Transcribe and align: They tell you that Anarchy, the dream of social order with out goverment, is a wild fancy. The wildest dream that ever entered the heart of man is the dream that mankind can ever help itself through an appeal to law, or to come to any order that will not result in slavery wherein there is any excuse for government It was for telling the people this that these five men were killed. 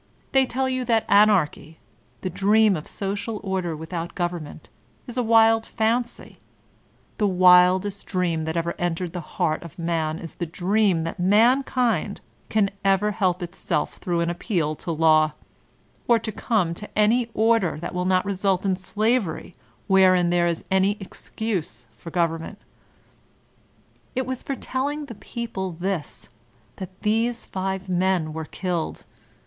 They 0.31 0.47
tell 0.47 0.67
you 0.67 0.83
that 0.85 1.05
Anarchy, 1.07 1.77
the 2.21 2.29
dream 2.31 2.75
of 2.75 2.87
social 2.87 3.39
order 3.43 3.75
with 3.77 3.93
out 3.93 4.15
goverment, 4.15 4.67
is 5.05 5.15
a 5.15 5.21
wild 5.21 5.63
fancy. 5.63 6.39
The 7.19 7.27
wildest 7.27 8.07
dream 8.07 8.41
that 8.45 8.57
ever 8.57 8.73
entered 8.79 9.13
the 9.13 9.21
heart 9.21 9.61
of 9.61 9.77
man 9.77 10.17
is 10.17 10.33
the 10.33 10.47
dream 10.47 11.03
that 11.03 11.19
mankind 11.19 12.19
can 12.49 12.71
ever 12.83 13.11
help 13.11 13.43
itself 13.43 13.97
through 13.97 14.21
an 14.21 14.31
appeal 14.31 14.73
to 14.77 14.91
law, 14.91 15.33
or 16.07 16.17
to 16.17 16.31
come 16.31 16.73
to 16.73 16.89
any 16.97 17.29
order 17.35 17.77
that 17.79 17.93
will 17.93 18.05
not 18.05 18.25
result 18.25 18.65
in 18.65 18.77
slavery 18.77 19.53
wherein 19.85 20.31
there 20.31 20.47
is 20.47 20.63
any 20.71 20.97
excuse 20.99 21.85
for 21.95 22.09
government 22.09 22.57
It 24.15 24.25
was 24.25 24.41
for 24.41 24.55
telling 24.55 25.05
the 25.05 25.13
people 25.13 25.73
this 25.73 26.29
that 26.77 27.03
these 27.03 27.45
five 27.45 27.87
men 27.87 28.33
were 28.33 28.45
killed. 28.45 29.03